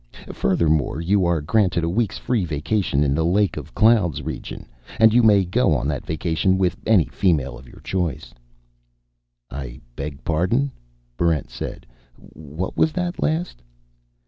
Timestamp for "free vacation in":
2.17-3.13